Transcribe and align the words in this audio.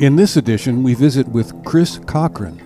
In 0.00 0.16
this 0.16 0.36
edition, 0.36 0.82
we 0.82 0.94
visit 0.94 1.28
with 1.28 1.64
Chris 1.64 1.98
Cochrane, 1.98 2.60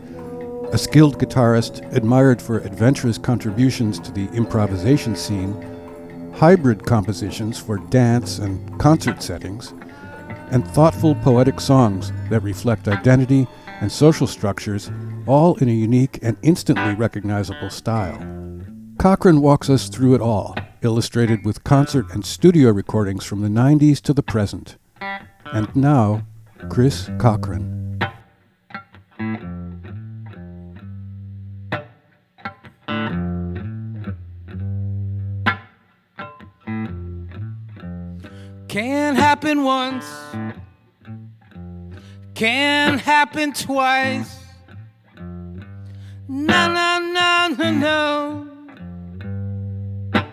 a 0.72 0.78
skilled 0.78 1.18
guitarist 1.18 1.86
admired 1.94 2.40
for 2.40 2.60
adventurous 2.60 3.18
contributions 3.18 4.00
to 4.00 4.10
the 4.10 4.30
improvisation 4.30 5.14
scene, 5.14 6.32
hybrid 6.34 6.86
compositions 6.86 7.58
for 7.58 7.76
dance 7.90 8.38
and 8.38 8.80
concert 8.80 9.22
settings, 9.22 9.74
and 10.50 10.66
thoughtful 10.68 11.14
poetic 11.16 11.60
songs 11.60 12.12
that 12.30 12.40
reflect 12.40 12.88
identity 12.88 13.46
and 13.82 13.92
social 13.92 14.26
structures, 14.26 14.90
all 15.26 15.54
in 15.56 15.68
a 15.68 15.72
unique 15.72 16.18
and 16.22 16.38
instantly 16.40 16.94
recognizable 16.94 17.68
style. 17.68 18.18
Cochrane 18.96 19.42
walks 19.42 19.68
us 19.68 19.90
through 19.90 20.14
it 20.14 20.22
all, 20.22 20.56
illustrated 20.80 21.44
with 21.44 21.62
concert 21.62 22.06
and 22.10 22.24
studio 22.24 22.70
recordings 22.70 23.26
from 23.26 23.42
the 23.42 23.48
90s 23.48 24.00
to 24.00 24.14
the 24.14 24.22
present. 24.22 24.78
And 25.52 25.76
now, 25.76 26.22
Chris 26.68 27.10
Cochrane. 27.18 27.98
Can 38.68 39.14
happen 39.16 39.62
once, 39.62 40.06
can 42.34 42.98
happen 42.98 43.52
twice. 43.52 44.38
No, 46.28 46.72
no, 46.72 46.98
no, 47.12 47.54
no, 47.58 47.70
no. 47.72 48.48
It 50.12 50.24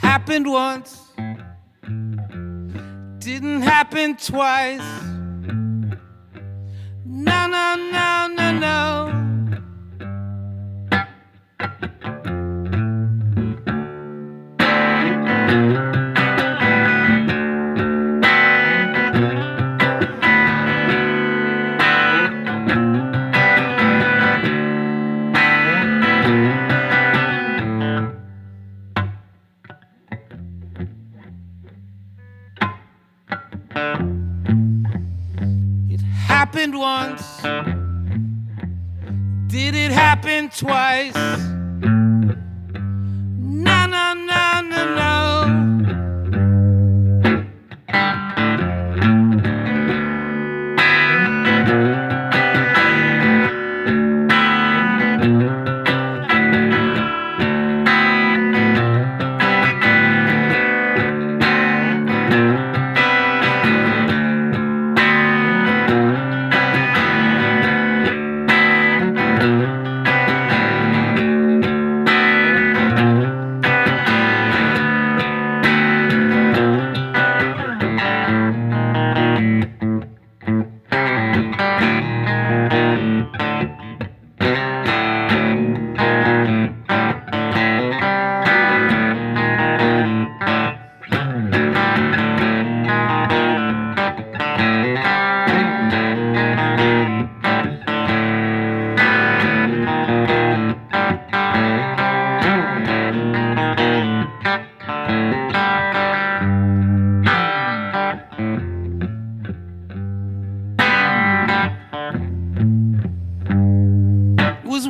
happened 0.00 0.50
once 0.50 1.08
didn't 3.28 3.60
happen 3.60 4.16
twice. 4.16 4.80
No, 7.04 7.46
no, 7.46 7.87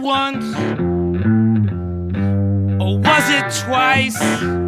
once? 0.08 0.54
Or 2.80 2.98
was 2.98 3.28
it 3.28 3.66
twice? 3.66 4.67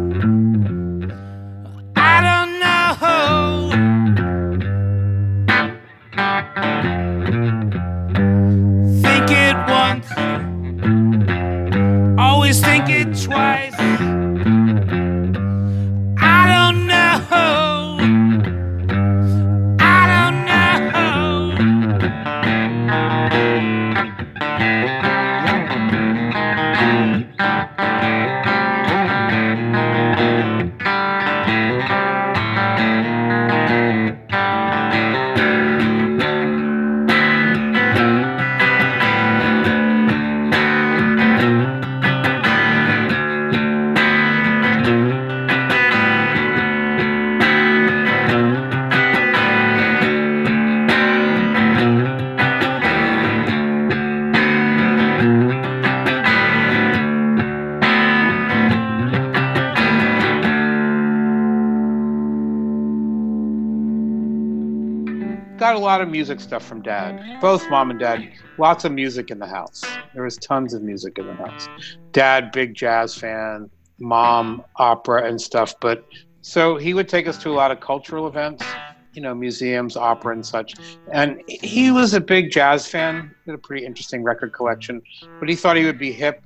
Got 65.71 65.79
a 65.79 65.85
lot 65.85 66.01
of 66.01 66.09
music 66.09 66.41
stuff 66.41 66.65
from 66.65 66.81
dad. 66.81 67.39
Both 67.39 67.69
mom 67.69 67.91
and 67.91 67.99
dad, 67.99 68.29
lots 68.57 68.83
of 68.83 68.91
music 68.91 69.31
in 69.31 69.39
the 69.39 69.47
house. 69.47 69.81
There 70.13 70.23
was 70.23 70.35
tons 70.35 70.73
of 70.73 70.81
music 70.81 71.17
in 71.17 71.27
the 71.27 71.33
house. 71.33 71.69
Dad, 72.11 72.51
big 72.51 72.73
jazz 72.73 73.15
fan. 73.15 73.69
Mom, 73.97 74.65
opera 74.75 75.23
and 75.23 75.39
stuff. 75.39 75.73
But 75.79 76.05
so 76.41 76.75
he 76.75 76.93
would 76.93 77.07
take 77.07 77.25
us 77.25 77.37
to 77.43 77.49
a 77.51 77.53
lot 77.53 77.71
of 77.71 77.79
cultural 77.79 78.27
events, 78.27 78.65
you 79.13 79.21
know, 79.21 79.33
museums, 79.33 79.95
opera 79.95 80.33
and 80.33 80.45
such. 80.45 80.73
And 81.13 81.41
he 81.47 81.89
was 81.89 82.13
a 82.13 82.19
big 82.19 82.51
jazz 82.51 82.85
fan. 82.85 83.33
He 83.45 83.51
had 83.51 83.57
a 83.57 83.61
pretty 83.61 83.85
interesting 83.85 84.23
record 84.23 84.51
collection. 84.51 85.01
But 85.39 85.47
he 85.47 85.55
thought 85.55 85.77
he 85.77 85.85
would 85.85 85.99
be 85.99 86.11
hip 86.11 86.43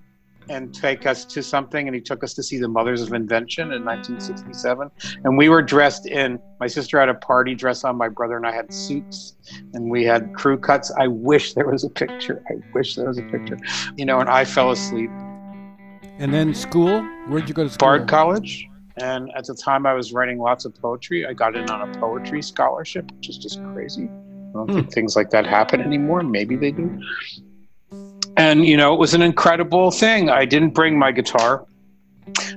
and 0.50 0.74
take 0.74 1.06
us 1.06 1.25
to 1.25 1.44
something. 1.44 1.88
And 1.88 1.95
he 1.95 2.01
took 2.01 2.24
us 2.24 2.33
to 2.36 2.44
see 2.44 2.57
the 2.57 2.68
Mothers 2.68 3.01
of 3.01 3.13
Invention 3.13 3.71
in 3.71 3.83
1967. 3.83 4.89
And 5.24 5.38
we 5.38 5.50
were 5.50 5.62
dressed 5.62 6.06
in, 6.06 6.39
my 6.59 6.68
sister 6.68 7.00
had 7.00 7.09
a 7.09 7.15
party 7.15 7.56
dress 7.56 7.83
on, 7.83 7.95
my 7.97 8.09
brother 8.09 8.38
and 8.38 8.45
I 8.45 8.53
had 8.53 8.74
suits, 8.74 9.36
and 9.74 9.89
we 9.89 10.03
had 10.03 10.33
crew 10.33 10.57
cuts. 10.57 10.92
I 10.97 11.07
wish 11.07 11.53
there 11.53 11.68
was 11.68 11.83
a 11.83 11.89
picture. 11.89 12.44
I 12.50 12.56
wish 12.74 12.95
there 12.95 13.07
was 13.07 13.18
a 13.18 13.24
picture. 13.24 13.57
You 13.97 14.06
know, 14.06 14.19
and 14.19 14.30
I 14.30 14.45
fell 14.45 14.71
asleep. 14.71 15.09
And 16.18 16.33
then 16.33 16.53
school? 16.53 17.01
Where'd 17.27 17.47
you 17.50 17.53
go 17.53 17.63
to 17.63 17.69
school? 17.69 17.88
Bard 17.88 18.07
College. 18.07 18.68
And 18.97 19.30
at 19.36 19.45
the 19.45 19.53
time, 19.53 19.86
I 19.86 19.94
was 19.94 20.13
writing 20.13 20.39
lots 20.39 20.63
of 20.63 20.74
poetry. 20.74 21.25
I 21.25 21.33
got 21.33 21.56
in 21.56 21.69
on 21.69 21.89
a 21.89 22.00
poetry 22.00 22.42
scholarship, 22.42 23.12
which 23.12 23.27
is 23.27 23.38
just 23.38 23.62
crazy. 23.74 24.03
I 24.03 24.53
don't 24.53 24.69
hmm. 24.69 24.75
think 24.75 24.94
things 24.94 25.15
like 25.18 25.31
that 25.31 25.45
happen 25.45 25.81
anymore. 25.81 26.24
Maybe 26.24 26.56
they 26.56 26.71
do. 26.71 26.97
And, 28.37 28.65
you 28.65 28.77
know, 28.77 28.93
it 28.93 28.99
was 28.99 29.13
an 29.13 29.21
incredible 29.21 29.91
thing. 29.91 30.29
I 30.29 30.45
didn't 30.45 30.73
bring 30.73 30.99
my 30.99 31.11
guitar. 31.11 31.65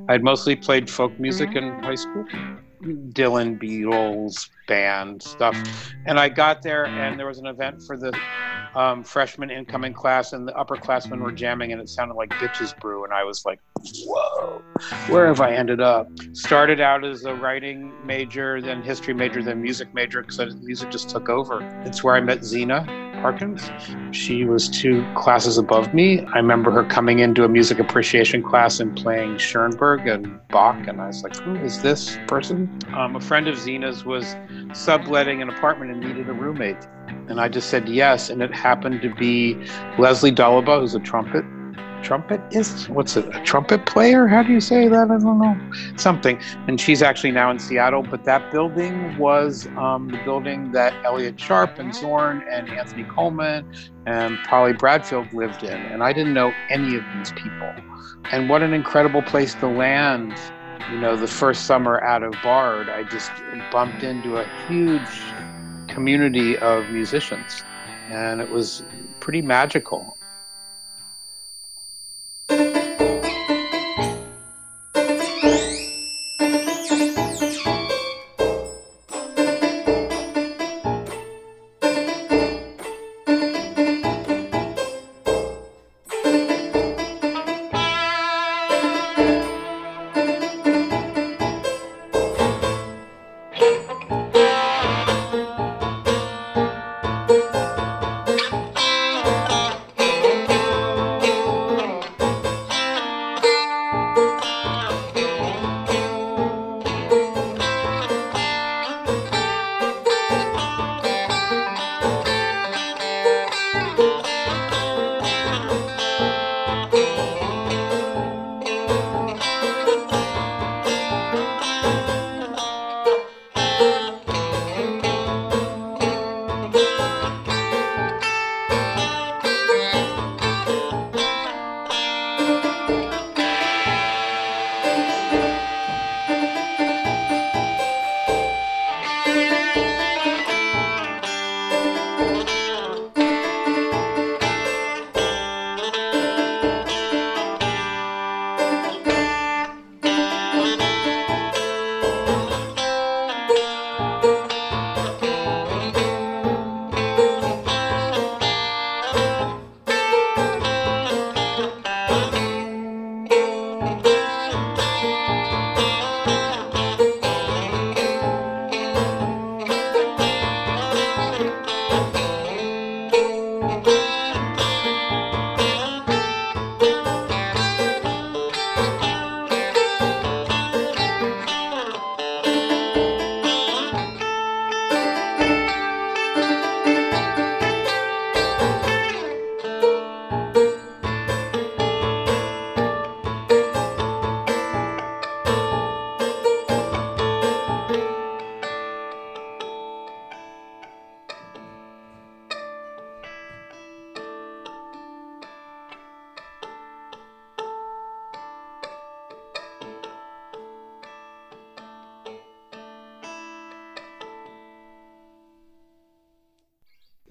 I 0.09 0.13
had 0.13 0.25
mostly 0.25 0.57
played 0.57 0.89
folk 0.89 1.19
music 1.21 1.55
in 1.55 1.79
high 1.83 1.95
school 1.95 2.27
Dylan, 2.83 3.59
Beatles, 3.61 4.49
band 4.67 5.23
stuff. 5.23 5.57
And 6.07 6.19
I 6.19 6.29
got 6.29 6.63
there, 6.63 6.87
and 6.87 7.19
there 7.19 7.27
was 7.27 7.39
an 7.39 7.47
event 7.47 7.83
for 7.83 7.97
the 7.97 8.17
um, 8.75 9.03
freshman 9.03 9.51
incoming 9.51 9.93
class, 9.93 10.33
and 10.33 10.47
the 10.47 10.53
upperclassmen 10.53 11.21
were 11.21 11.33
jamming, 11.33 11.73
and 11.73 11.81
it 11.81 11.89
sounded 11.89 12.15
like 12.15 12.31
Bitches 12.31 12.79
Brew. 12.79 13.05
And 13.05 13.13
I 13.13 13.25
was 13.25 13.45
like, 13.45 13.61
whoa, 14.05 14.63
where 15.09 15.27
have 15.27 15.41
I 15.41 15.55
ended 15.55 15.81
up? 15.81 16.09
Started 16.33 16.81
out 16.81 17.05
as 17.05 17.25
a 17.25 17.35
writing 17.35 17.93
major, 18.07 18.61
then 18.61 18.83
history 18.83 19.15
major, 19.15 19.43
then 19.43 19.61
music 19.61 19.93
major, 19.95 20.23
because 20.23 20.55
music 20.57 20.91
just 20.91 21.11
took 21.11 21.29
over. 21.29 21.61
It's 21.85 22.05
where 22.05 22.15
I 22.15 22.21
met 22.21 22.45
Zeena 22.45 23.08
Parkins. 23.21 23.71
She 24.11 24.45
was 24.45 24.69
two 24.69 25.07
classes 25.15 25.59
above 25.59 25.93
me. 25.93 26.21
I 26.35 26.37
remember 26.37 26.71
her 26.71 26.85
coming 26.85 27.19
into 27.19 27.45
a 27.45 27.49
music 27.49 27.79
appreciation 27.79 28.43
class 28.43 28.81
and 28.81 28.97
playing 28.97 29.39
Schoenberg 29.39 30.07
and 30.07 30.41
Bach, 30.49 30.87
and 30.87 31.01
I 31.01 31.09
was 31.09 31.23
like, 31.23 31.37
who 31.37 31.57
is 31.57 31.83
this 31.83 32.19
person? 32.27 32.79
Um, 32.95 33.17
a 33.17 33.21
friend 33.21 33.49
of 33.49 33.57
Zeena's 33.57 34.05
was 34.05 34.37
subletting 34.73 35.43
an 35.43 35.49
apartment 35.49 35.91
and 35.91 36.01
needed 36.01 36.29
a 36.29 36.33
roommate. 36.33 36.87
And 37.29 37.41
I 37.41 37.49
just 37.49 37.71
said 37.71 37.89
yes, 37.89 38.31
and 38.31 38.43
it 38.43 38.55
happened 38.55 39.03
to 39.03 39.15
be 39.15 39.55
Leslie 39.99 40.33
Dalaba, 40.33 40.81
who's 40.81 40.95
a 40.95 41.01
trumpet 41.01 41.45
trumpet 42.03 42.41
is 42.51 42.89
what's 42.89 43.17
it 43.17 43.27
a 43.35 43.43
trumpet 43.43 43.87
player? 43.87 44.27
How 44.27 44.43
do 44.43 44.53
you 44.53 44.61
say 44.61 44.89
that? 44.89 45.11
I 45.11 45.19
don't 45.19 45.39
know. 45.39 45.57
Something. 45.97 46.41
And 46.67 46.81
she's 46.81 47.03
actually 47.03 47.33
now 47.33 47.51
in 47.51 47.59
seattle 47.59 48.03
but 48.03 48.25
that 48.25 48.51
building 48.51 49.17
was 49.19 49.67
um, 49.77 50.09
the 50.09 50.19
building 50.25 50.73
that 50.73 50.93
elliott 51.05 51.39
sharp 51.39 51.79
and 51.79 51.95
zorn 51.95 52.43
and 52.51 52.69
anthony 52.71 53.05
coleman 53.05 53.71
and 54.07 54.39
polly 54.45 54.73
bradfield 54.73 55.33
lived 55.33 55.63
in. 55.63 55.77
And 55.77 56.03
i 56.03 56.13
didn't 56.13 56.35
know 56.35 56.53
any 56.69 56.97
of 56.97 57.05
these 57.17 57.33
people. 57.33 57.75
And 58.31 58.49
what 58.49 58.63
an 58.63 58.75
incredible 58.75 59.23
place 59.23 59.55
to 59.57 59.67
land 59.67 60.35
you 60.91 60.99
know 60.99 61.17
the 61.17 61.27
first 61.27 61.67
summer 61.67 62.01
out 62.03 62.23
of 62.23 62.33
bard. 62.43 62.89
I 62.89 63.05
just 63.05 63.31
bumped 63.71 64.03
into 64.03 64.39
a 64.39 64.45
huge 64.67 65.23
community 65.89 66.57
of 66.59 66.89
musicians. 66.91 67.63
And 68.11 68.41
it 68.41 68.49
was 68.49 68.85
pretty 69.21 69.43
magical 69.43 70.18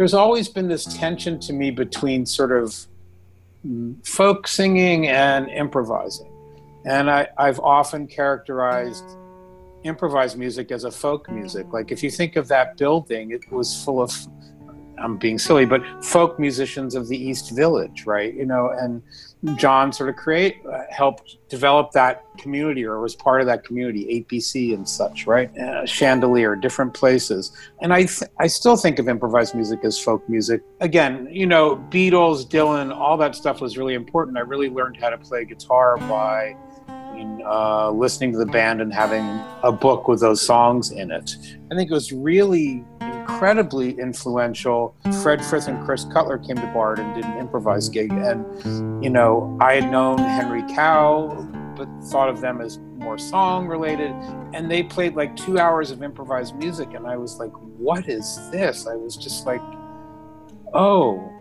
there's 0.07 0.13
always 0.13 0.47
been 0.47 0.69
this 0.69 0.85
tension 0.85 1.37
to 1.37 1.51
me 1.51 1.69
between 1.69 2.25
sort 2.25 2.53
of 2.53 2.87
folk 4.05 4.47
singing 4.47 5.09
and 5.09 5.49
improvising. 5.49 6.31
And 6.85 7.11
I, 7.11 7.27
I've 7.37 7.59
often 7.59 8.07
characterized 8.07 9.03
improvised 9.83 10.37
music 10.37 10.71
as 10.71 10.85
a 10.85 10.91
folk 10.91 11.29
music. 11.29 11.73
Like 11.73 11.91
if 11.91 12.01
you 12.01 12.09
think 12.09 12.37
of 12.37 12.47
that 12.47 12.77
building, 12.77 13.31
it 13.31 13.51
was 13.51 13.83
full 13.83 14.01
of 14.01 14.15
I'm 14.99 15.17
being 15.17 15.37
silly, 15.37 15.65
but 15.65 15.81
folk 16.03 16.39
musicians 16.39 16.95
of 16.95 17.07
the 17.07 17.17
East 17.17 17.55
Village, 17.55 18.05
right? 18.05 18.33
You 18.33 18.45
know, 18.45 18.69
and 18.69 19.01
John 19.57 19.93
sort 19.93 20.09
of 20.09 20.15
create 20.15 20.57
uh, 20.71 20.81
helped 20.89 21.37
develop 21.49 21.91
that 21.91 22.23
community 22.37 22.83
or 22.83 22.99
was 22.99 23.15
part 23.15 23.41
of 23.41 23.47
that 23.47 23.63
community, 23.63 24.25
APC 24.29 24.73
and 24.73 24.87
such, 24.87 25.27
right? 25.27 25.55
Uh, 25.57 25.85
Chandelier, 25.85 26.55
different 26.55 26.93
places, 26.93 27.51
and 27.81 27.93
I 27.93 28.03
th- 28.03 28.29
I 28.39 28.47
still 28.47 28.75
think 28.75 28.99
of 28.99 29.07
improvised 29.07 29.53
music 29.55 29.79
as 29.83 29.99
folk 29.99 30.27
music. 30.27 30.61
Again, 30.79 31.27
you 31.31 31.45
know, 31.45 31.77
Beatles, 31.89 32.47
Dylan, 32.47 32.93
all 32.95 33.17
that 33.17 33.35
stuff 33.35 33.61
was 33.61 33.77
really 33.77 33.93
important. 33.93 34.37
I 34.37 34.41
really 34.41 34.69
learned 34.69 34.97
how 34.97 35.09
to 35.09 35.17
play 35.17 35.45
guitar 35.45 35.97
by 35.97 36.55
uh, 37.45 37.89
listening 37.91 38.31
to 38.31 38.37
the 38.37 38.45
band 38.45 38.81
and 38.81 38.93
having 38.93 39.23
a 39.63 39.71
book 39.71 40.07
with 40.07 40.19
those 40.19 40.41
songs 40.41 40.91
in 40.91 41.11
it. 41.11 41.35
I 41.71 41.75
think 41.75 41.89
it 41.89 41.93
was 41.93 42.11
really 42.11 42.83
incredibly 43.37 43.91
influential. 43.99 44.95
Fred 45.21 45.45
Frith 45.45 45.67
and 45.67 45.85
Chris 45.85 46.05
Cutler 46.05 46.39
came 46.39 46.55
to 46.55 46.65
Bard 46.73 46.97
and 46.97 47.13
did 47.13 47.23
an 47.23 47.37
improvised 47.37 47.93
gig. 47.93 48.11
And, 48.11 49.03
you 49.03 49.11
know, 49.11 49.55
I 49.61 49.75
had 49.75 49.91
known 49.91 50.17
Henry 50.17 50.63
Cow, 50.73 51.47
but 51.75 51.87
thought 52.05 52.29
of 52.29 52.41
them 52.41 52.61
as 52.61 52.79
more 52.95 53.19
song 53.19 53.67
related. 53.67 54.09
And 54.55 54.71
they 54.71 54.81
played 54.81 55.15
like 55.15 55.35
two 55.35 55.59
hours 55.59 55.91
of 55.91 56.01
improvised 56.01 56.55
music. 56.55 56.95
And 56.95 57.05
I 57.05 57.15
was 57.15 57.37
like, 57.37 57.51
what 57.51 58.09
is 58.09 58.39
this? 58.49 58.87
I 58.87 58.95
was 58.95 59.15
just 59.15 59.45
like, 59.45 59.61
oh, 60.73 61.31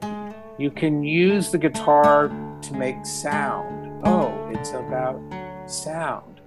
you 0.59 0.71
can 0.71 1.03
use 1.03 1.51
the 1.51 1.57
guitar 1.57 2.29
to 2.61 2.75
make 2.75 3.07
sound. 3.07 4.03
Oh, 4.05 4.51
it's 4.53 4.73
about 4.73 5.19
sound. 5.67 6.43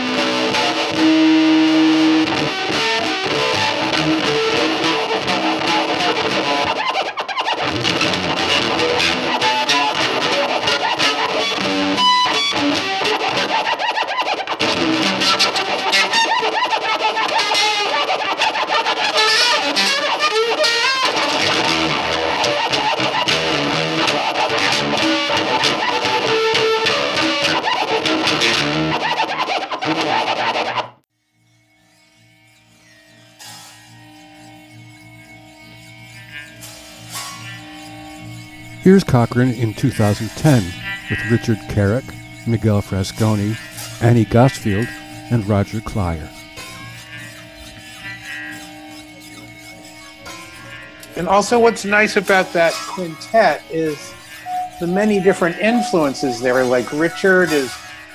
you. 0.00 0.05
Here's 39.06 39.28
Cochrane 39.28 39.54
in 39.54 39.72
2010 39.72 40.64
with 41.10 41.30
Richard 41.30 41.58
Carrick, 41.68 42.04
Miguel 42.46 42.82
Frasconi, 42.82 43.56
Annie 44.02 44.24
Gosfield, 44.24 44.88
and 45.30 45.46
Roger 45.46 45.80
Kleier. 45.80 46.28
And 51.16 51.28
also, 51.28 51.58
what's 51.58 51.84
nice 51.84 52.16
about 52.16 52.52
that 52.52 52.72
quintet 52.88 53.62
is 53.70 54.12
the 54.80 54.86
many 54.86 55.20
different 55.20 55.56
influences 55.58 56.40
there. 56.40 56.64
Like 56.64 56.92
Richard 56.92 57.52
is 57.52 57.72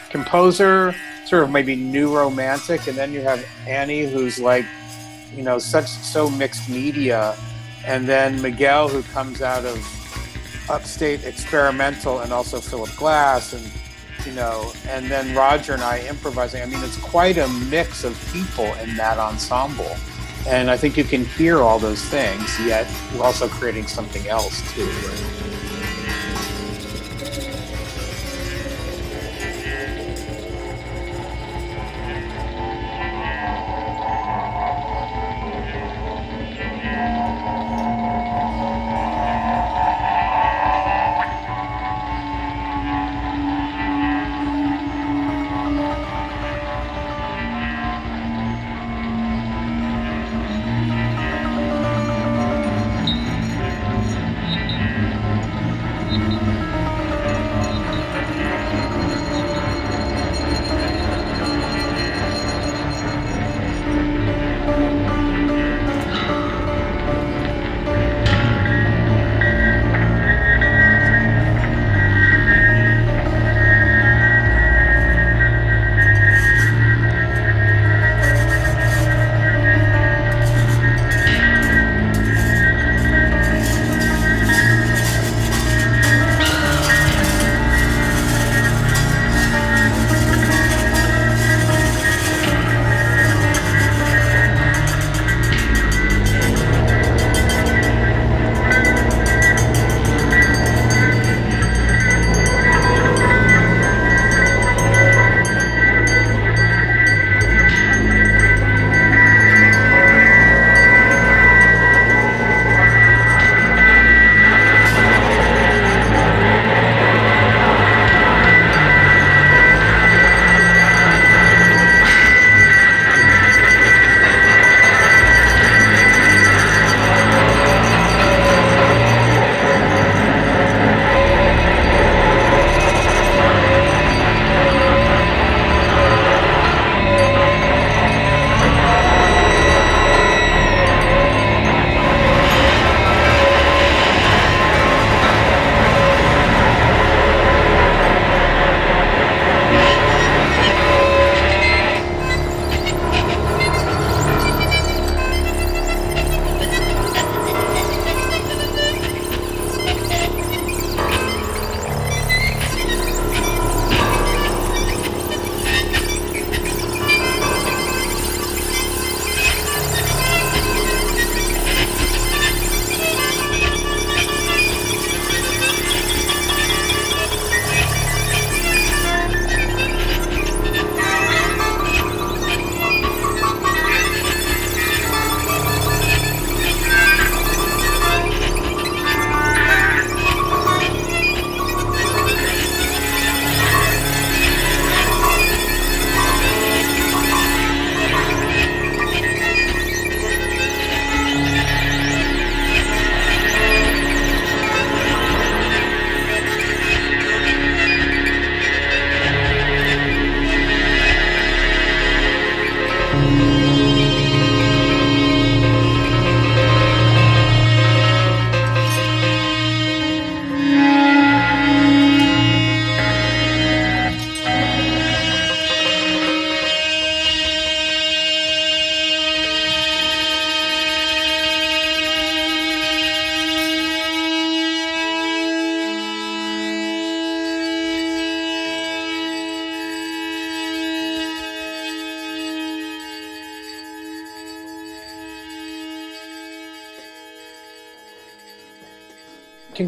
composer, 0.09 0.93
sort 1.25 1.43
of 1.43 1.51
maybe 1.51 1.75
new 1.75 2.15
romantic, 2.15 2.87
and 2.87 2.97
then 2.97 3.13
you 3.13 3.21
have 3.21 3.45
Annie, 3.65 4.05
who's 4.05 4.39
like, 4.39 4.65
you 5.35 5.43
know, 5.43 5.57
such 5.57 5.87
so 5.87 6.29
mixed 6.29 6.69
media, 6.69 7.35
and 7.85 8.07
then 8.07 8.41
Miguel, 8.41 8.89
who 8.89 9.01
comes 9.03 9.41
out 9.41 9.65
of 9.65 10.00
upstate 10.71 11.25
experimental 11.25 12.19
and 12.19 12.31
also 12.31 12.59
Philip 12.59 12.95
Glass 12.95 13.53
and 13.53 13.69
you 14.25 14.33
know, 14.33 14.71
and 14.87 15.07
then 15.07 15.35
Roger 15.35 15.73
and 15.73 15.81
I 15.81 15.99
improvising. 16.07 16.61
I 16.61 16.65
mean, 16.65 16.83
it's 16.83 16.97
quite 16.97 17.37
a 17.37 17.47
mix 17.47 18.03
of 18.03 18.13
people 18.31 18.65
in 18.75 18.95
that 18.95 19.17
ensemble. 19.17 19.95
And 20.47 20.69
I 20.69 20.77
think 20.77 20.97
you 20.97 21.03
can 21.03 21.25
hear 21.25 21.61
all 21.61 21.79
those 21.79 22.03
things, 22.05 22.59
yet 22.61 22.87
also 23.19 23.47
creating 23.47 23.87
something 23.87 24.27
else 24.27 24.61
too. 24.73 24.85
Right? 24.85 25.50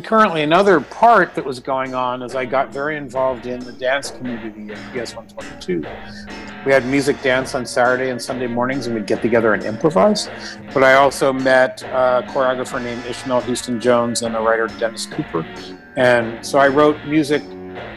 Concurrently, 0.04 0.42
another 0.42 0.82
part 0.82 1.34
that 1.34 1.46
was 1.46 1.62
going 1.62 1.96
on 1.96 2.22
is 2.22 2.36
I 2.36 2.44
got 2.44 2.74
very 2.74 2.98
involved 2.98 3.46
in 3.46 3.62
the 3.62 3.72
dance 3.72 4.12
community 4.12 4.74
at 4.74 4.78
PS 4.92 5.16
122. 5.16 5.86
We 6.66 6.74
had 6.74 6.86
music 6.86 7.22
dance 7.22 7.56
on 7.56 7.66
Saturday 7.66 8.10
and 8.10 8.22
Sunday 8.22 8.48
mornings, 8.48 8.86
and 8.86 8.96
we'd 8.96 9.08
get 9.08 9.22
together 9.22 9.54
and 9.54 9.64
improvise. 9.64 10.30
But 10.74 10.84
I 10.84 10.96
also 10.96 11.32
met 11.32 11.84
a 11.84 12.22
choreographer 12.28 12.84
named 12.84 13.06
Ishmael 13.06 13.42
Houston 13.42 13.80
Jones 13.80 14.24
and 14.24 14.36
a 14.36 14.42
writer, 14.42 14.68
Dennis 14.78 15.06
Cooper. 15.06 15.46
And 15.96 16.46
so 16.46 16.60
I 16.60 16.68
wrote 16.68 16.98
music 17.06 17.42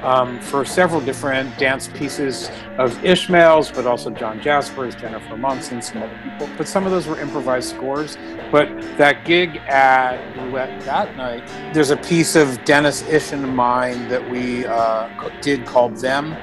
um, 0.07 0.41
for 0.41 0.65
several 0.65 1.01
different 1.01 1.59
dance 1.59 1.89
pieces 1.89 2.49
of 2.79 3.05
Ishmael's, 3.05 3.73
but 3.73 3.87
also 3.87 4.09
John 4.09 4.41
Jasperse, 4.41 4.99
Jennifer 4.99 5.37
Monson, 5.37 5.83
some 5.83 6.01
other 6.01 6.19
people. 6.23 6.49
But 6.57 6.69
some 6.69 6.85
of 6.87 6.93
those 6.93 7.09
were 7.09 7.21
improvised 7.21 7.71
scores. 7.71 8.17
But 8.53 8.69
that 8.99 9.25
gig 9.25 9.57
at 9.67 10.17
Roulette 10.37 10.81
that 10.83 11.17
night, 11.17 11.45
there's 11.75 11.91
a 11.91 11.97
piece 11.97 12.37
of 12.37 12.65
Dennis 12.65 13.03
Ish 13.09 13.33
and 13.33 13.55
mine 13.55 14.09
that 14.09 14.31
we 14.31 14.65
uh, 14.65 15.09
did 15.41 15.67
called 15.67 15.97
Them, 15.97 16.35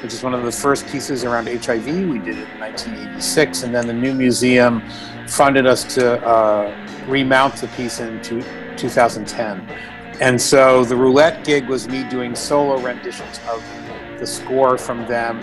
which 0.00 0.12
is 0.12 0.22
one 0.22 0.32
of 0.32 0.44
the 0.44 0.52
first 0.52 0.86
pieces 0.86 1.24
around 1.24 1.48
HIV. 1.48 1.86
We 1.86 2.20
did 2.20 2.38
it 2.38 2.48
in 2.50 2.60
1986. 2.60 3.64
And 3.64 3.74
then 3.74 3.88
the 3.88 3.92
new 3.92 4.14
museum 4.14 4.80
funded 5.26 5.66
us 5.66 5.82
to 5.96 6.24
uh, 6.24 6.88
remount 7.08 7.56
the 7.56 7.66
piece 7.68 7.98
in 7.98 8.22
2010. 8.22 9.93
And 10.20 10.40
so 10.40 10.84
the 10.84 10.96
roulette 10.96 11.44
gig 11.44 11.66
was 11.66 11.88
me 11.88 12.08
doing 12.08 12.34
solo 12.34 12.78
renditions 12.78 13.40
of 13.48 13.64
the 14.18 14.26
score 14.26 14.78
from 14.78 15.06
them. 15.06 15.40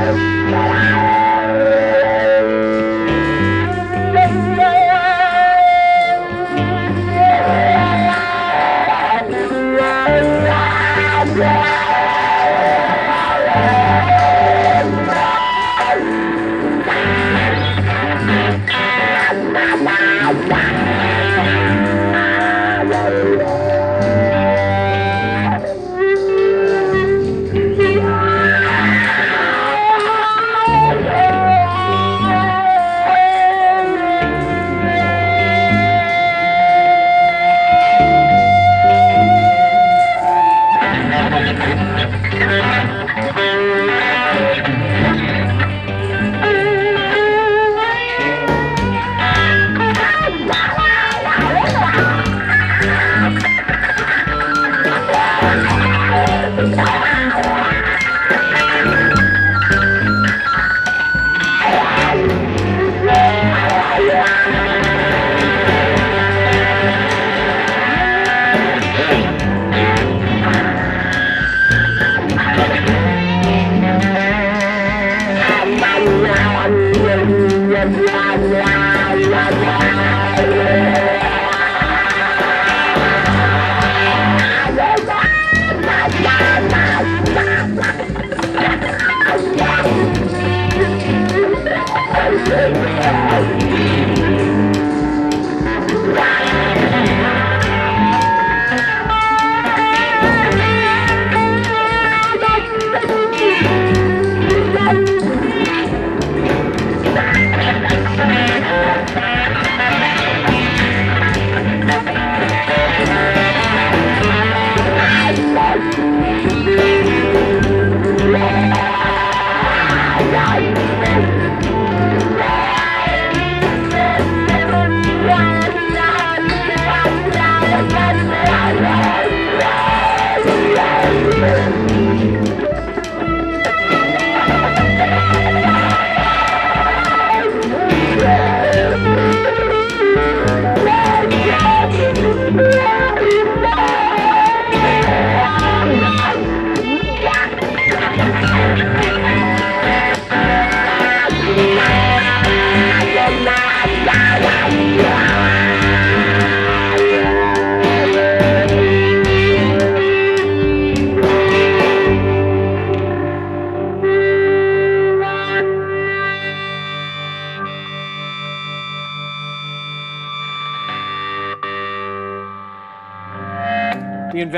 Yes, 0.00 1.29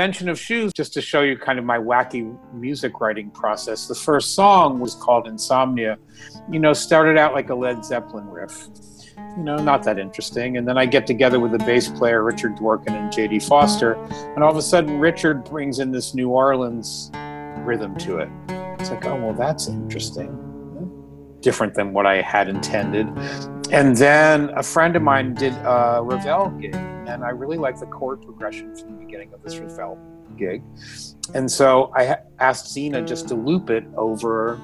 invention 0.03 0.27
of 0.27 0.37
shoes, 0.37 0.73
just 0.75 0.93
to 0.93 0.99
show 0.99 1.21
you 1.21 1.37
kind 1.37 1.57
of 1.57 1.63
my 1.63 1.77
wacky 1.77 2.37
music 2.53 2.99
writing 2.99 3.31
process. 3.31 3.87
The 3.87 3.95
first 3.95 4.35
song 4.35 4.81
was 4.81 4.95
called 4.95 5.27
Insomnia. 5.27 5.97
You 6.51 6.59
know, 6.59 6.73
started 6.73 7.17
out 7.17 7.33
like 7.33 7.49
a 7.49 7.55
Led 7.55 7.85
Zeppelin 7.85 8.27
riff. 8.27 8.67
you 9.37 9.43
know, 9.43 9.55
not 9.55 9.81
that 9.83 9.97
interesting. 9.99 10.57
And 10.57 10.67
then 10.67 10.77
I 10.77 10.85
get 10.85 11.07
together 11.07 11.39
with 11.39 11.53
the 11.53 11.57
bass 11.59 11.87
player 11.87 12.21
Richard 12.21 12.57
Dworkin 12.57 12.89
and 12.89 13.11
J.D. 13.13 13.39
Foster, 13.39 13.93
and 14.35 14.43
all 14.43 14.51
of 14.51 14.57
a 14.57 14.61
sudden 14.61 14.99
Richard 14.99 15.45
brings 15.45 15.79
in 15.79 15.91
this 15.91 16.13
New 16.13 16.29
Orleans 16.29 17.09
rhythm 17.59 17.95
to 17.99 18.17
it. 18.17 18.29
It's 18.79 18.89
like, 18.89 19.05
oh 19.05 19.15
well, 19.15 19.33
that's 19.33 19.69
interesting, 19.69 21.37
different 21.39 21.75
than 21.75 21.93
what 21.93 22.05
I 22.05 22.21
had 22.21 22.49
intended. 22.49 23.07
And 23.73 23.97
then 23.97 24.51
a 24.51 24.61
friend 24.61 24.95
of 24.95 25.01
mine 25.01 25.33
did 25.33 25.53
a 25.53 25.99
Ravel 26.03 26.51
gig, 26.51 26.75
and 26.75 27.23
I 27.23 27.29
really 27.29 27.57
liked 27.57 27.79
the 27.79 27.87
chord 27.87 28.21
progression 28.21 28.75
from 28.75 28.91
the 28.91 29.03
beginning 29.03 29.33
of 29.33 29.41
this 29.41 29.57
Ravel 29.57 29.97
gig. 30.37 30.61
And 31.33 31.51
so 31.51 31.91
I 31.95 32.17
asked 32.37 32.71
Zeena 32.71 33.01
just 33.01 33.27
to 33.29 33.33
loop 33.33 33.71
it 33.71 33.83
over 33.97 34.61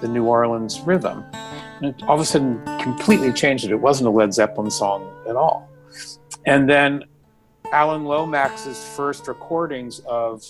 the 0.00 0.08
New 0.08 0.24
Orleans 0.24 0.80
rhythm. 0.80 1.22
And 1.34 1.94
it 1.94 2.02
all 2.04 2.14
of 2.14 2.20
a 2.22 2.24
sudden 2.24 2.64
completely 2.80 3.30
changed 3.30 3.66
it. 3.66 3.72
It 3.72 3.80
wasn't 3.80 4.08
a 4.08 4.10
Led 4.10 4.32
Zeppelin 4.32 4.70
song 4.70 5.06
at 5.28 5.36
all. 5.36 5.68
And 6.46 6.66
then 6.66 7.04
Alan 7.72 8.04
Lomax's 8.04 8.82
first 8.96 9.28
recordings 9.28 9.98
of 10.06 10.42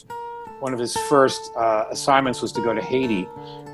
one 0.61 0.73
of 0.73 0.79
his 0.79 0.97
first 0.97 1.51
uh, 1.57 1.85
assignments 1.91 2.43
was 2.43 2.53
to 2.53 2.63
go 2.63 2.73
to 2.73 2.83
Haiti 2.83 3.29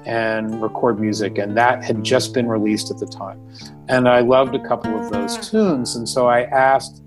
and 0.05 0.61
record 0.61 0.99
music, 0.99 1.38
and 1.38 1.57
that 1.57 1.85
had 1.85 2.03
just 2.03 2.35
been 2.35 2.49
released 2.49 2.90
at 2.90 2.99
the 2.99 3.07
time. 3.07 3.40
And 3.88 4.09
I 4.09 4.21
loved 4.21 4.55
a 4.55 4.68
couple 4.68 4.99
of 4.99 5.11
those 5.12 5.51
tunes, 5.51 5.97
and 5.97 6.09
so 6.09 6.27
I 6.27 6.42
asked. 6.42 7.03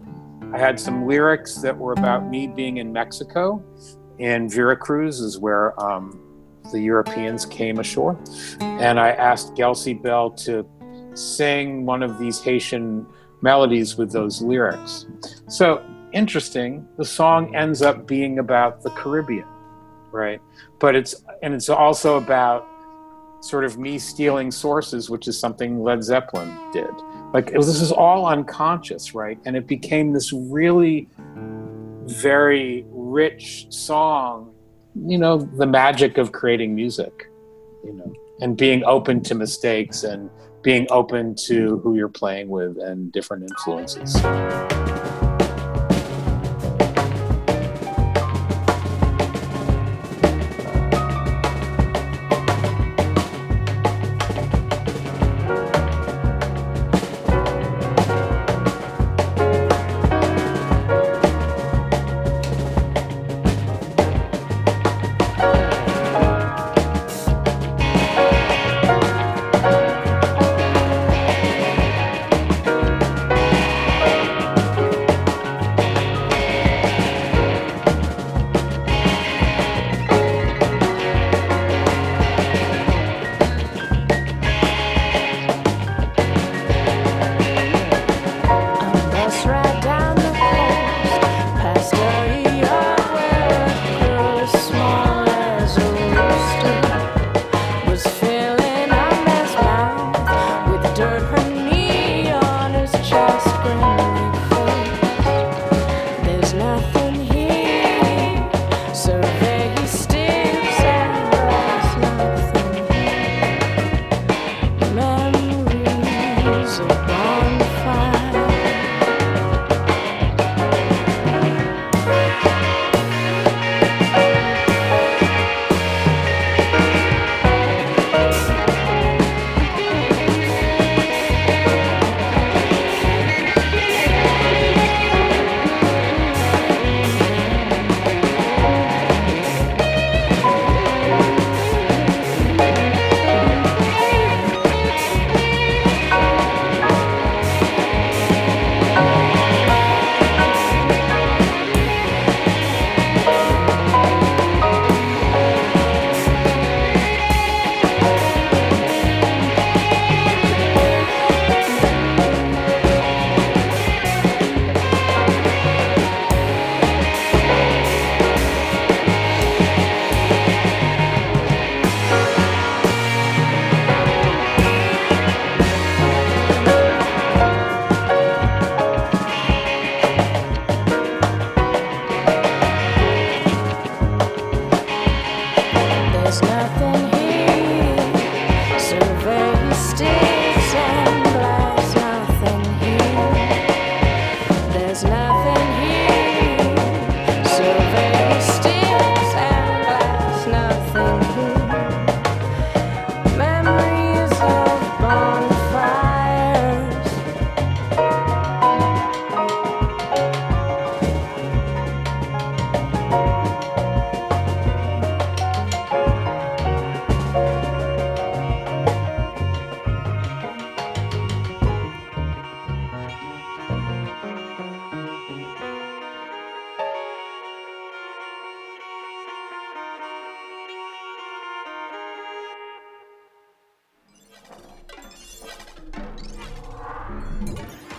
I 0.54 0.58
had 0.58 0.80
some 0.80 1.06
lyrics 1.06 1.56
that 1.56 1.78
were 1.78 1.92
about 1.92 2.30
me 2.30 2.48
being 2.48 2.78
in 2.78 2.94
Mexico, 2.94 3.62
in 4.20 4.48
Veracruz, 4.48 5.20
is 5.20 5.38
where 5.38 5.78
um, 5.84 6.18
the 6.72 6.80
Europeans 6.80 7.46
came 7.46 7.80
ashore. 7.80 8.18
And 8.62 9.00
I 9.00 9.10
asked 9.10 9.56
Gelsey 9.56 10.02
Bell 10.02 10.30
to 10.32 10.66
sing 11.14 11.86
one 11.86 12.04
of 12.04 12.20
these 12.20 12.42
Haitian 12.42 13.06
melodies 13.42 13.98
with 13.98 14.12
those 14.12 14.42
lyrics. 14.42 15.08
So 15.48 15.84
interesting, 16.14 16.88
the 16.98 17.06
song 17.06 17.56
ends 17.56 17.82
up 17.82 18.08
being 18.08 18.40
about 18.40 18.82
the 18.82 18.90
Caribbean, 18.92 19.48
right? 20.16 20.42
But 20.80 20.96
it's, 20.96 21.16
and 21.44 21.54
it's 21.54 21.70
also 21.70 22.18
about 22.18 22.68
sort 23.42 23.66
of 23.66 23.78
me 23.78 24.00
stealing 24.00 24.50
sources, 24.52 25.10
which 25.10 25.28
is 25.28 25.40
something 25.40 25.84
Led 25.84 26.04
Zeppelin 26.04 26.58
did. 26.74 26.90
Like 27.34 27.52
was, 27.54 27.68
this 27.68 27.82
is 27.82 27.92
all 27.92 28.26
unconscious, 28.26 29.14
right? 29.14 29.38
And 29.46 29.56
it 29.56 29.68
became 29.68 30.14
this 30.14 30.34
really 30.34 31.08
very 32.08 32.86
rich 32.90 33.68
song 33.70 34.56
you 34.96 35.18
know 35.18 35.38
the 35.38 35.66
magic 35.66 36.18
of 36.18 36.32
creating 36.32 36.74
music 36.74 37.30
you 37.84 37.94
know 37.94 38.14
and 38.40 38.56
being 38.56 38.84
open 38.86 39.22
to 39.22 39.36
mistakes 39.36 40.04
and 40.04 40.30
being 40.62 40.88
open 40.90 41.36
to 41.36 41.80
who 41.80 41.96
you're 41.96 42.08
playing 42.08 42.48
with 42.48 42.78
and 42.78 43.12
different 43.12 43.44
influences 43.44 44.16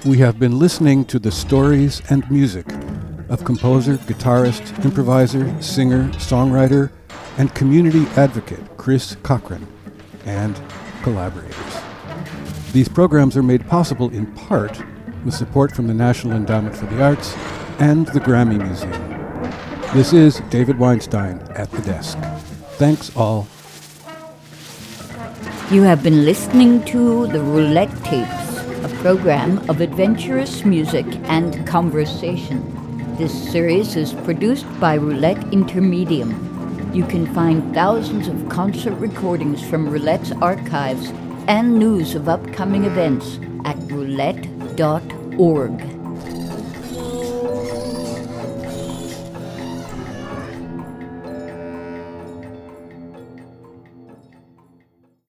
We 0.07 0.19
have 0.19 0.39
been 0.39 0.61
listening 0.61 1.05
to 1.07 1.19
the 1.19 1.33
stories 1.33 2.01
and 2.11 2.31
music 2.31 2.65
of 3.29 3.45
composer, 3.45 3.95
guitarist, 3.95 4.85
improviser, 4.85 5.61
singer, 5.61 6.05
songwriter, 6.11 6.93
and 7.39 7.53
community 7.57 8.07
advocate 8.17 8.61
Chris 8.77 9.17
Cochrane 9.25 9.67
and 10.25 10.61
collaborators. 11.03 11.83
These 12.73 12.89
programs 12.89 13.37
are 13.37 13.43
made 13.43 13.67
possible 13.67 14.09
in 14.11 14.33
part 14.35 14.81
with 15.25 15.35
support 15.35 15.75
from 15.75 15.89
the 15.89 15.95
National 15.95 16.37
Endowment 16.37 16.77
for 16.77 16.87
the 16.87 17.03
Arts 17.03 17.35
and 17.81 18.07
the 18.07 18.21
Grammy 18.21 18.59
Museum. 18.59 19.03
This 19.93 20.13
is 20.13 20.41
David 20.51 20.79
Weinstein 20.79 21.41
at 21.57 21.69
the 21.73 21.83
desk. 21.83 22.17
Thanks 22.79 23.11
all. 23.17 23.49
You 25.73 25.83
have 25.83 26.05
been 26.05 26.25
listening 26.25 26.85
to 26.85 27.27
the 27.27 27.43
Roulette 27.43 27.91
Tapes, 28.05 28.46
program 29.07 29.59
of 29.71 29.81
adventurous 29.81 30.65
music 30.65 31.07
and 31.29 31.65
conversation. 31.65 32.59
This 33.17 33.33
series 33.53 33.95
is 33.95 34.13
produced 34.13 34.67
by 34.81 34.95
Roulette 34.95 35.53
Intermedium. 35.53 36.35
You 36.93 37.07
can 37.07 37.33
find 37.33 37.73
thousands 37.73 38.27
of 38.27 38.49
concert 38.49 38.95
recordings 38.95 39.63
from 39.63 39.89
Roulette's 39.89 40.33
archives 40.33 41.13
and 41.47 41.79
news 41.79 42.17
of 42.17 42.29
upcoming 42.29 42.83
events 42.83 43.39
at 43.65 43.77
roulette.org. 43.93 45.96